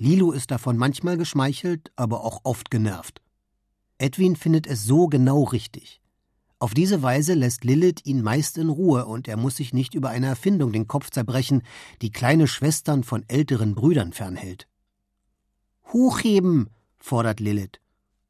[0.01, 3.21] Lilo ist davon manchmal geschmeichelt, aber auch oft genervt.
[3.99, 6.01] Edwin findet es so genau richtig.
[6.57, 10.09] Auf diese Weise lässt Lilith ihn meist in Ruhe und er muss sich nicht über
[10.09, 11.61] eine Erfindung den Kopf zerbrechen,
[12.01, 14.67] die kleine Schwestern von älteren Brüdern fernhält.
[15.93, 17.79] Hochheben, fordert Lilith.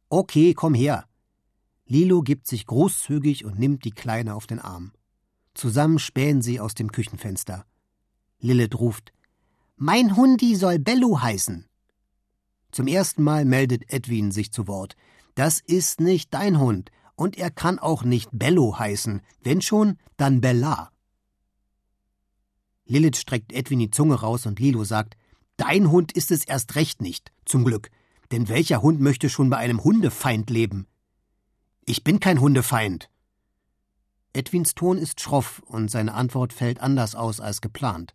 [0.10, 1.06] Okay, komm her.
[1.86, 4.92] Lilo gibt sich großzügig und nimmt die Kleine auf den Arm.
[5.54, 7.66] Zusammen spähen sie aus dem Küchenfenster.
[8.42, 9.14] Lilith ruft:
[9.84, 11.66] Mein Hundi soll Bello heißen.
[12.72, 14.96] Zum ersten Mal meldet Edwin sich zu Wort.
[15.34, 19.22] Das ist nicht dein Hund, und er kann auch nicht Bello heißen.
[19.42, 20.92] Wenn schon, dann Bella.
[22.86, 25.18] Lilith streckt Edwin die Zunge raus und Lilo sagt:
[25.58, 27.90] Dein Hund ist es erst recht nicht, zum Glück.
[28.32, 30.86] Denn welcher Hund möchte schon bei einem Hundefeind leben?
[31.88, 33.10] Ich bin kein Hundefeind.
[34.34, 38.14] Edwins Ton ist schroff und seine Antwort fällt anders aus als geplant.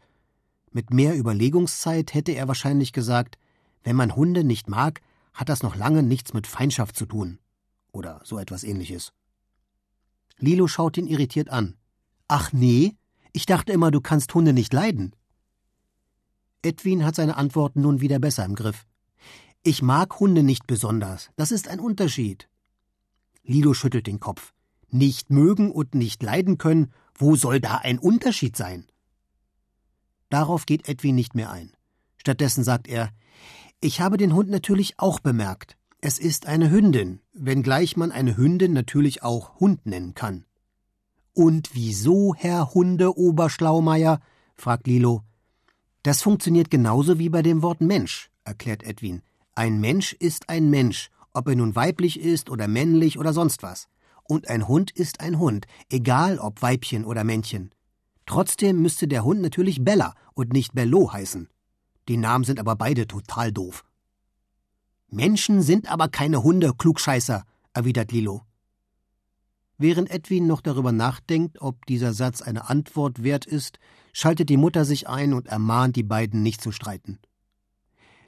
[0.77, 3.39] Mit mehr Überlegungszeit hätte er wahrscheinlich gesagt,
[3.83, 5.01] wenn man Hunde nicht mag,
[5.33, 7.39] hat das noch lange nichts mit Feindschaft zu tun.
[7.93, 9.15] Oder so etwas ähnliches.
[10.37, 11.79] Lilo schaut ihn irritiert an.
[12.29, 12.95] Ach nee,
[13.33, 15.17] ich dachte immer, du kannst Hunde nicht leiden.
[16.61, 18.87] Edwin hat seine Antworten nun wieder besser im Griff.
[19.63, 21.31] Ich mag Hunde nicht besonders.
[21.37, 22.51] Das ist ein Unterschied.
[23.45, 24.53] Lilo schüttelt den Kopf.
[24.91, 28.85] Nicht mögen und nicht leiden können, wo soll da ein Unterschied sein?
[30.29, 31.73] Darauf geht Edwin nicht mehr ein.
[32.17, 33.11] Stattdessen sagt er,
[33.81, 35.77] ich habe den Hund natürlich auch bemerkt.
[36.01, 40.45] Es ist eine Hündin, wenngleich man eine Hündin natürlich auch Hund nennen kann.
[41.33, 44.21] Und wieso, Herr Hunde Oberschlaumeier?
[44.55, 45.23] fragt Lilo.
[46.03, 49.23] Das funktioniert genauso wie bei dem Wort Mensch, erklärt Edwin.
[49.55, 53.89] Ein Mensch ist ein Mensch, ob er nun weiblich ist oder männlich oder sonst was.
[54.25, 57.71] Und ein Hund ist ein Hund, egal ob Weibchen oder Männchen.
[58.27, 61.49] Trotzdem müsste der Hund natürlich Bella und nicht Bello heißen.
[62.09, 63.85] Die Namen sind aber beide total doof.
[65.09, 68.43] Menschen sind aber keine Hunde, Klugscheißer, erwidert Lilo.
[69.79, 73.79] Während Edwin noch darüber nachdenkt, ob dieser Satz eine Antwort wert ist,
[74.13, 77.19] schaltet die Mutter sich ein und ermahnt die beiden nicht zu streiten.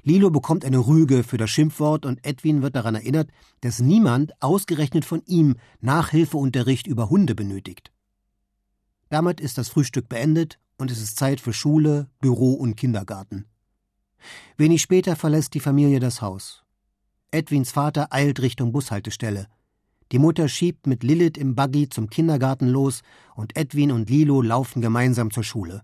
[0.03, 3.31] Lilo bekommt eine Rüge für das Schimpfwort und Edwin wird daran erinnert,
[3.63, 7.93] dass niemand, ausgerechnet von ihm, Nachhilfeunterricht über Hunde benötigt.
[9.09, 13.47] Damit ist das Frühstück beendet und es ist Zeit für Schule, Büro und Kindergarten.
[14.57, 16.65] Wenig später verlässt die Familie das Haus.
[17.31, 19.49] Edwins Vater eilt Richtung Bushaltestelle.
[20.13, 23.03] Die Mutter schiebt mit Lilith im Buggy zum Kindergarten los
[23.35, 25.83] und Edwin und Lilo laufen gemeinsam zur Schule.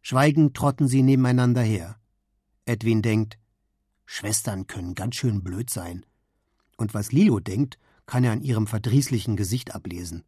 [0.00, 1.96] Schweigend trotten sie nebeneinander her.
[2.64, 3.38] Edwin denkt,
[4.06, 6.04] Schwestern können ganz schön blöd sein.
[6.76, 10.24] Und was Lilo denkt, kann er an ihrem verdrießlichen Gesicht ablesen.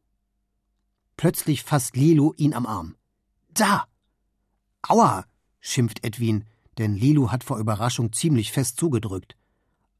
[1.16, 2.96] Plötzlich fasst Lilo ihn am Arm.
[3.48, 3.86] Da!
[4.82, 5.24] Aua!
[5.60, 6.44] schimpft Edwin,
[6.78, 9.36] denn Lilo hat vor Überraschung ziemlich fest zugedrückt.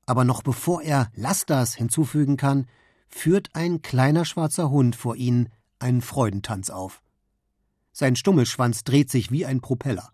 [0.05, 2.66] Aber noch bevor er Lass das hinzufügen kann,
[3.09, 5.48] führt ein kleiner schwarzer Hund vor ihnen
[5.79, 7.02] einen Freudentanz auf.
[7.92, 10.12] Sein Stummelschwanz dreht sich wie ein Propeller.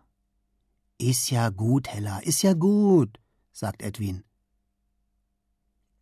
[0.98, 3.18] Ist ja gut, Hella, ist ja gut,
[3.50, 4.24] sagt Edwin.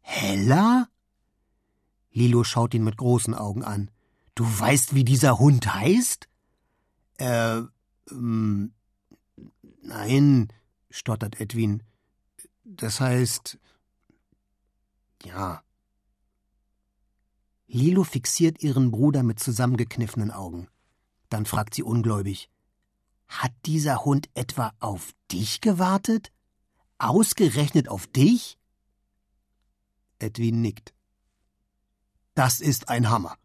[0.01, 0.89] Hella?
[2.13, 3.91] Lilo schaut ihn mit großen Augen an.
[4.41, 6.27] Du weißt, wie dieser Hund heißt?
[7.19, 7.61] Äh,
[8.11, 8.73] ähm,
[9.83, 10.49] nein,
[10.89, 11.83] stottert Edwin.
[12.65, 13.59] Das heißt.
[15.27, 15.63] Ja.
[17.67, 20.69] Lilo fixiert ihren Bruder mit zusammengekniffenen Augen.
[21.29, 22.49] Dann fragt sie ungläubig:
[23.29, 26.33] Hat dieser Hund etwa auf dich gewartet?
[26.97, 28.59] Ausgerechnet auf dich?
[30.19, 30.95] Edwin nickt.
[32.35, 33.37] Das ist ein Hammer,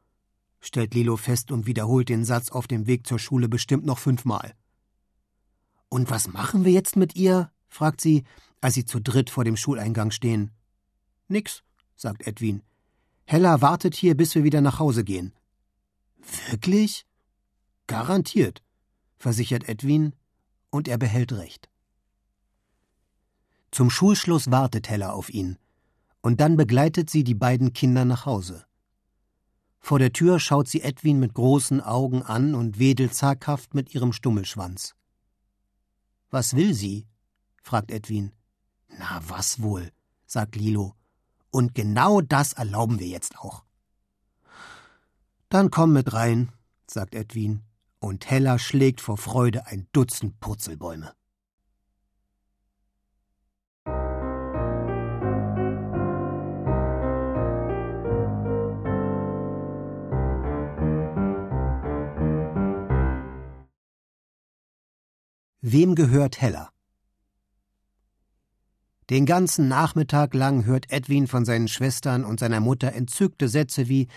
[0.65, 4.53] stellt Lilo fest und wiederholt den Satz auf dem Weg zur Schule bestimmt noch fünfmal.
[5.89, 7.51] Und was machen wir jetzt mit ihr?
[7.67, 8.23] fragt sie,
[8.61, 10.51] als sie zu dritt vor dem Schuleingang stehen.
[11.27, 11.63] Nix,
[11.95, 12.63] sagt Edwin.
[13.25, 15.33] Hella wartet hier, bis wir wieder nach Hause gehen.
[16.49, 17.05] Wirklich?
[17.87, 18.63] Garantiert,
[19.17, 20.13] versichert Edwin,
[20.69, 21.69] und er behält recht.
[23.71, 25.57] Zum Schulschluss wartet Hella auf ihn,
[26.21, 28.65] und dann begleitet sie die beiden Kinder nach Hause.
[29.85, 34.13] Vor der Tür schaut sie Edwin mit großen Augen an und wedelt zaghaft mit ihrem
[34.13, 34.95] Stummelschwanz.
[36.31, 37.05] Was will sie?
[37.61, 38.31] fragt Edwin.
[38.87, 39.91] Na, was wohl,
[40.25, 40.95] sagt Lilo.
[41.51, 43.63] Und genau das erlauben wir jetzt auch.
[45.49, 46.51] Dann komm mit rein,
[46.87, 47.61] sagt Edwin,
[47.99, 51.13] und Hella schlägt vor Freude ein Dutzend Purzelbäume.
[65.67, 66.69] Wem gehört Hella?
[69.09, 74.07] Den ganzen Nachmittag lang hört Edwin von seinen Schwestern und seiner Mutter entzückte Sätze wie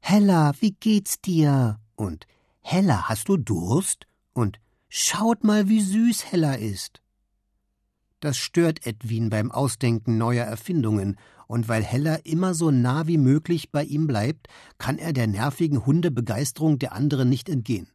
[0.00, 1.80] Hella, wie geht's dir?
[1.96, 2.26] und
[2.60, 4.06] Hella, hast du Durst?
[4.34, 7.00] und Schaut mal, wie süß Hella ist.
[8.20, 11.16] Das stört Edwin beim Ausdenken neuer Erfindungen,
[11.46, 15.86] und weil Hella immer so nah wie möglich bei ihm bleibt, kann er der nervigen
[15.86, 17.88] Hundebegeisterung der anderen nicht entgehen.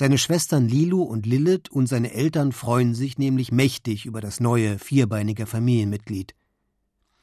[0.00, 4.78] Seine Schwestern Lilu und Lilith und seine Eltern freuen sich nämlich mächtig über das neue,
[4.78, 6.36] vierbeinige Familienmitglied.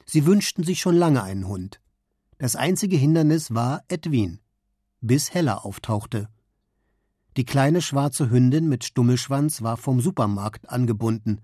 [0.05, 1.79] Sie wünschten sich schon lange einen Hund.
[2.37, 4.41] Das einzige Hindernis war Edwin,
[4.99, 6.27] bis Hella auftauchte.
[7.37, 11.39] Die kleine schwarze Hündin mit Stummelschwanz war vom Supermarkt angebunden.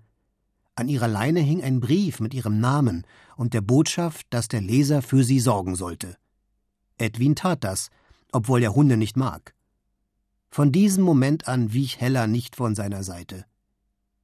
[0.74, 3.06] An ihrer Leine hing ein Brief mit ihrem Namen
[3.38, 6.18] und der Botschaft, dass der Leser für sie sorgen sollte.
[6.98, 7.88] Edwin tat das,
[8.32, 9.54] obwohl er Hunde nicht mag.
[10.54, 13.46] Von diesem Moment an wich Hella nicht von seiner Seite.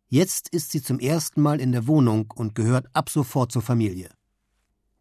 [0.09, 4.11] Jetzt ist sie zum ersten Mal in der Wohnung und gehört ab sofort zur Familie.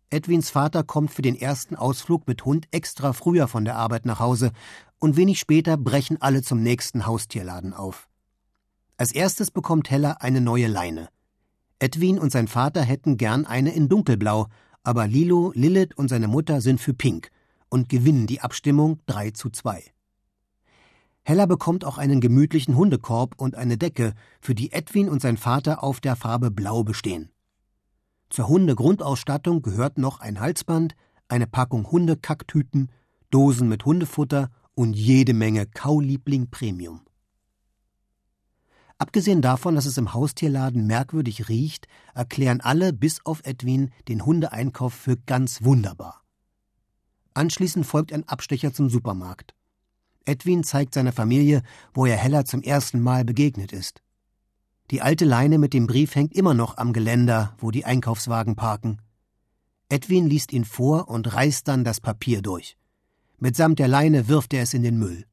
[0.09, 4.21] Edwins Vater kommt für den ersten Ausflug mit Hund extra früher von der Arbeit nach
[4.21, 4.53] Hause
[4.99, 8.07] und wenig später brechen alle zum nächsten Haustierladen auf.
[8.95, 11.09] Als erstes bekommt Hella eine neue Leine.
[11.79, 14.47] Edwin und sein Vater hätten gern eine in dunkelblau,
[14.81, 17.31] aber Lilo, Lilith und seine Mutter sind für pink
[17.67, 19.91] und gewinnen die Abstimmung 3 zu 2.
[21.27, 25.83] Hella bekommt auch einen gemütlichen Hundekorb und eine Decke, für die Edwin und sein Vater
[25.83, 27.33] auf der Farbe Blau bestehen.
[28.29, 30.95] Zur Hundegrundausstattung gehört noch ein Halsband,
[31.27, 32.93] eine Packung Hundekacktüten,
[33.29, 37.01] Dosen mit Hundefutter und jede Menge Kauliebling Premium.
[38.97, 44.93] Abgesehen davon, dass es im Haustierladen merkwürdig riecht, erklären alle bis auf Edwin den Hundeeinkauf
[44.93, 46.21] für ganz wunderbar.
[47.33, 49.57] Anschließend folgt ein Abstecher zum Supermarkt.
[50.27, 51.63] Edwin zeigt seiner Familie,
[51.93, 54.01] wo er Hella zum ersten Mal begegnet ist.
[54.91, 59.01] Die alte Leine mit dem Brief hängt immer noch am Geländer, wo die Einkaufswagen parken.
[59.89, 62.77] Edwin liest ihn vor und reißt dann das Papier durch.
[63.39, 65.25] Mitsamt der Leine wirft er es in den Müll.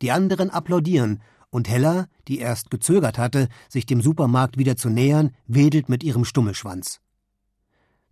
[0.00, 5.32] Die anderen applaudieren, und Hella, die erst gezögert hatte, sich dem Supermarkt wieder zu nähern,
[5.46, 7.00] wedelt mit ihrem Stummelschwanz.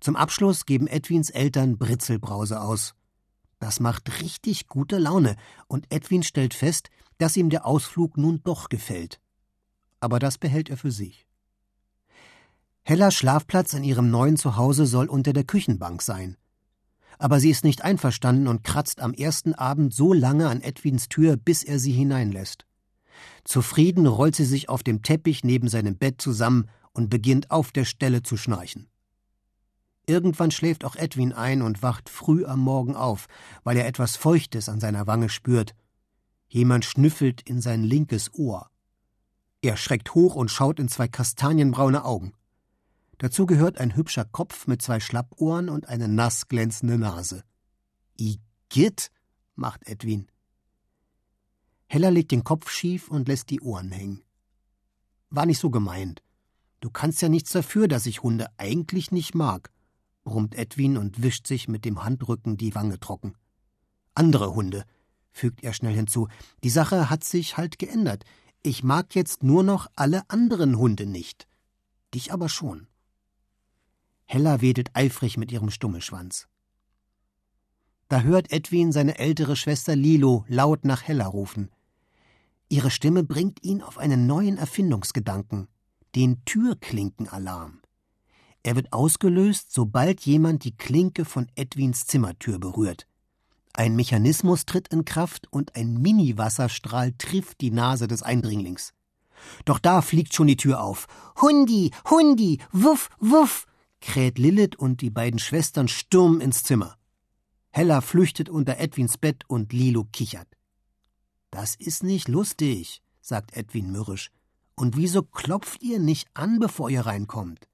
[0.00, 2.94] Zum Abschluss geben Edwins Eltern Britzelbrause aus.
[3.58, 5.36] Das macht richtig gute Laune,
[5.66, 9.20] und Edwin stellt fest, dass ihm der Ausflug nun doch gefällt.
[10.00, 11.26] Aber das behält er für sich.
[12.82, 16.36] Hellas Schlafplatz in ihrem neuen Zuhause soll unter der Küchenbank sein.
[17.18, 21.36] Aber sie ist nicht einverstanden und kratzt am ersten Abend so lange an Edwins Tür,
[21.36, 22.64] bis er sie hineinlässt.
[23.44, 27.84] Zufrieden rollt sie sich auf dem Teppich neben seinem Bett zusammen und beginnt auf der
[27.84, 28.88] Stelle zu schnarchen.
[30.08, 33.26] Irgendwann schläft auch Edwin ein und wacht früh am Morgen auf,
[33.62, 35.74] weil er etwas Feuchtes an seiner Wange spürt.
[36.48, 38.70] Jemand schnüffelt in sein linkes Ohr.
[39.60, 42.32] Er schreckt hoch und schaut in zwei kastanienbraune Augen.
[43.18, 47.44] Dazu gehört ein hübscher Kopf mit zwei Schlappohren und eine nass glänzende Nase.
[48.16, 49.10] Igitt,
[49.56, 50.30] macht Edwin.
[51.86, 54.22] Hella legt den Kopf schief und lässt die Ohren hängen.
[55.28, 56.22] War nicht so gemeint.
[56.80, 59.70] Du kannst ja nichts dafür, dass ich Hunde eigentlich nicht mag
[60.28, 63.32] brummt Edwin und wischt sich mit dem Handrücken die Wange trocken.
[64.14, 64.84] Andere Hunde,
[65.30, 66.28] fügt er schnell hinzu.
[66.62, 68.24] Die Sache hat sich halt geändert.
[68.62, 71.48] Ich mag jetzt nur noch alle anderen Hunde nicht.
[72.14, 72.88] Dich aber schon.
[74.26, 76.46] Hella wedelt eifrig mit ihrem Stummelschwanz.
[78.08, 81.70] Da hört Edwin seine ältere Schwester Lilo laut nach Hella rufen.
[82.68, 85.68] Ihre Stimme bringt ihn auf einen neuen Erfindungsgedanken,
[86.14, 87.80] den Türklinkenalarm.
[88.62, 93.06] Er wird ausgelöst, sobald jemand die Klinke von Edwins Zimmertür berührt.
[93.72, 98.92] Ein Mechanismus tritt in Kraft und ein Mini-Wasserstrahl trifft die Nase des Eindringlings.
[99.64, 101.06] Doch da fliegt schon die Tür auf.
[101.40, 103.66] Hundi, Hundi, wuff, wuff,
[104.00, 106.96] kräht Lilith und die beiden Schwestern stürmen ins Zimmer.
[107.70, 110.48] Hella flüchtet unter Edwins Bett und Lilo kichert.
[111.50, 114.30] Das ist nicht lustig, sagt Edwin mürrisch.
[114.74, 117.68] Und wieso klopft ihr nicht an, bevor ihr reinkommt?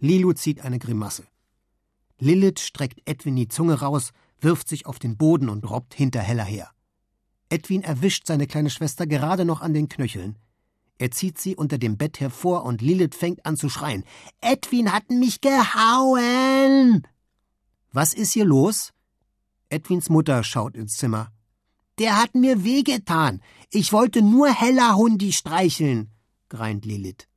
[0.00, 1.24] Lilu zieht eine Grimasse.
[2.18, 6.44] Lilith streckt Edwin die Zunge raus, wirft sich auf den Boden und robbt hinter Hella
[6.44, 6.70] her.
[7.48, 10.38] Edwin erwischt seine kleine Schwester gerade noch an den Knöcheln.
[10.98, 14.04] Er zieht sie unter dem Bett hervor und Lilith fängt an zu schreien.
[14.40, 17.06] Edwin hat mich gehauen!
[17.92, 18.92] Was ist hier los?
[19.68, 21.32] Edwins Mutter schaut ins Zimmer.
[21.98, 23.40] Der hat mir wehgetan.
[23.70, 26.10] Ich wollte nur Hella Hundi streicheln,
[26.48, 27.28] greint Lilith.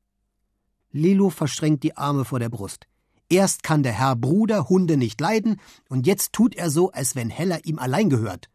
[0.98, 2.88] Lilo verschränkt die Arme vor der Brust.
[3.30, 7.30] Erst kann der Herr Bruder Hunde nicht leiden, und jetzt tut er so, als wenn
[7.30, 8.50] Hella ihm allein gehört.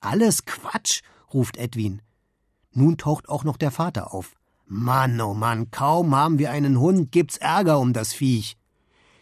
[0.00, 1.02] Alles Quatsch,
[1.32, 2.02] ruft Edwin.
[2.72, 4.34] Nun taucht auch noch der Vater auf.
[4.66, 8.56] Mann, oh Mann, kaum haben wir einen Hund, gibt's Ärger um das Viech.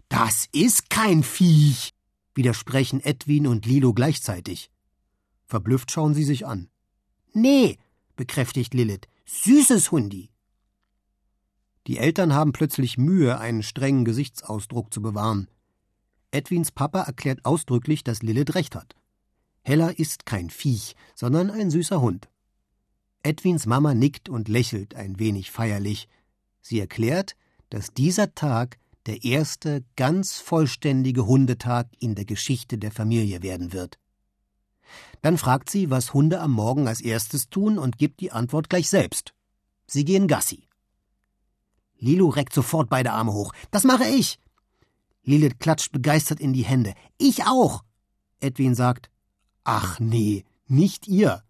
[0.09, 1.93] Das ist kein Viech,
[2.35, 4.71] widersprechen Edwin und Lilo gleichzeitig.
[5.47, 6.69] Verblüfft schauen sie sich an.
[7.33, 7.79] Nee,
[8.17, 10.31] bekräftigt Lilith, süßes Hundi.
[11.87, 15.49] Die Eltern haben plötzlich Mühe, einen strengen Gesichtsausdruck zu bewahren.
[16.31, 18.95] Edwins Papa erklärt ausdrücklich, dass Lilith recht hat.
[19.63, 22.29] Hella ist kein Viech, sondern ein süßer Hund.
[23.23, 26.09] Edwins Mama nickt und lächelt ein wenig feierlich.
[26.63, 27.37] Sie erklärt,
[27.69, 33.99] dass dieser Tag der erste ganz vollständige Hundetag in der Geschichte der Familie werden wird.
[35.23, 38.89] Dann fragt sie, was Hunde am Morgen als erstes tun und gibt die Antwort gleich
[38.89, 39.35] selbst.
[39.87, 40.70] Sie gehen Gassi.
[42.01, 43.53] Lilo reckt sofort beide Arme hoch.
[43.71, 44.39] Das mache ich.
[45.23, 46.95] Lilith klatscht begeistert in die Hände.
[47.19, 47.85] Ich auch.
[48.41, 49.11] Edwin sagt,
[49.65, 51.43] Ach nee, nicht ihr.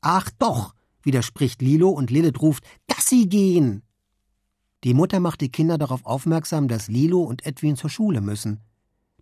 [0.00, 3.82] Ach doch, widerspricht Lilo und Lilith ruft, Gassi gehen.
[4.84, 8.60] Die Mutter macht die Kinder darauf aufmerksam, dass Lilo und Edwin zur Schule müssen.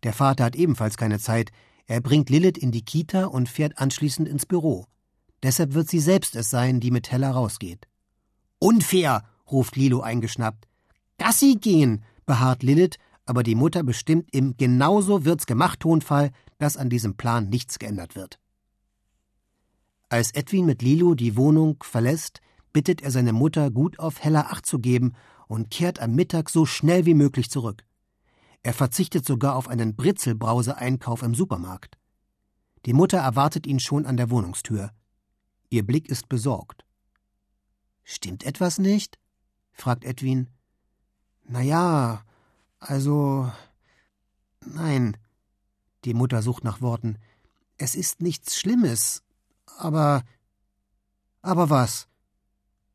[0.02, 1.50] Der Vater hat ebenfalls keine Zeit.
[1.86, 4.86] Er bringt Lilith in die Kita und fährt anschließend ins Büro.
[5.42, 7.88] Deshalb wird sie selbst es sein, die mit Hella rausgeht.
[8.58, 10.66] Unfair, ruft Lilo eingeschnappt.
[11.18, 16.90] Gassi gehen, beharrt Lilith, aber die Mutter bestimmt im Genauso wird's gemacht Tonfall, dass an
[16.90, 18.38] diesem Plan nichts geändert wird.
[20.08, 22.40] Als Edwin mit Lilo die Wohnung verlässt,
[22.72, 25.14] bittet er seine Mutter, gut auf Hella Acht zu geben
[25.48, 27.84] und kehrt am Mittag so schnell wie möglich zurück.
[28.62, 31.96] Er verzichtet sogar auf einen Britzelbrause-Einkauf im Supermarkt.
[32.84, 34.90] Die Mutter erwartet ihn schon an der Wohnungstür.
[35.70, 36.84] Ihr Blick ist besorgt.
[38.04, 39.18] Stimmt etwas nicht?
[39.76, 40.48] Fragt Edwin.
[41.44, 42.22] Na ja,
[42.80, 43.50] also.
[44.64, 45.16] Nein.
[46.04, 47.18] Die Mutter sucht nach Worten.
[47.78, 49.22] Es ist nichts Schlimmes,
[49.78, 50.22] Aber.
[51.42, 52.08] Aber was?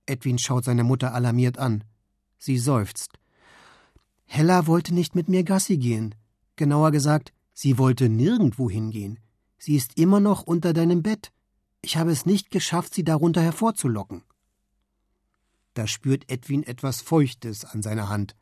[0.05, 1.83] Edwin schaut seine Mutter alarmiert an.
[2.37, 3.19] Sie seufzt.
[4.25, 6.15] Hella wollte nicht mit mir Gassi gehen.
[6.55, 9.19] Genauer gesagt, sie wollte nirgendwo hingehen.
[9.57, 11.31] Sie ist immer noch unter deinem Bett.
[11.81, 14.23] Ich habe es nicht geschafft, sie darunter hervorzulocken.
[15.73, 18.35] Da spürt Edwin etwas Feuchtes an seiner Hand.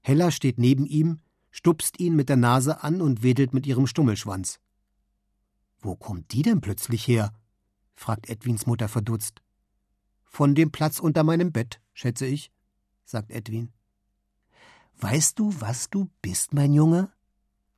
[0.00, 1.20] Hella steht neben ihm,
[1.50, 4.60] stupst ihn mit der Nase an und wedelt mit ihrem Stummelschwanz.
[5.80, 7.32] Wo kommt die denn plötzlich her?
[7.94, 9.42] fragt Edwins Mutter verdutzt.
[10.24, 12.52] Von dem Platz unter meinem Bett, schätze ich,
[13.04, 13.72] sagt Edwin.
[14.98, 17.12] Weißt du, was du bist, mein Junge?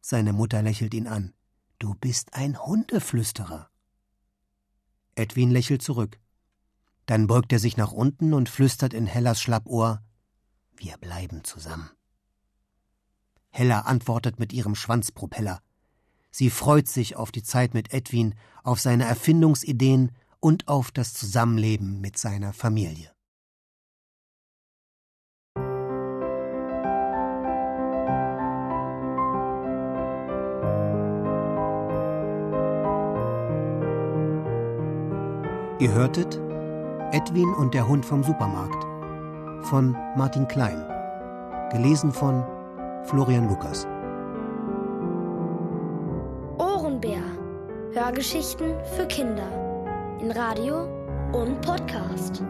[0.00, 1.34] Seine Mutter lächelt ihn an.
[1.78, 3.70] Du bist ein Hundeflüsterer.
[5.14, 6.18] Edwin lächelt zurück.
[7.08, 10.02] Dann beugt er sich nach unten und flüstert in Hellas Schlappohr
[10.76, 11.88] Wir bleiben zusammen.
[13.48, 15.62] Hella antwortet mit ihrem Schwanzpropeller.
[16.30, 22.02] Sie freut sich auf die Zeit mit Edwin, auf seine Erfindungsideen und auf das Zusammenleben
[22.02, 23.10] mit seiner Familie.
[35.80, 36.38] Ihr hörtet
[37.12, 38.84] Edwin und der Hund vom Supermarkt
[39.68, 40.84] von Martin Klein,
[41.70, 42.44] gelesen von
[43.04, 43.86] Florian Lukas.
[46.58, 47.22] Ohrenbär.
[47.94, 49.48] Hörgeschichten für Kinder
[50.20, 50.86] in Radio
[51.32, 52.42] und Podcast.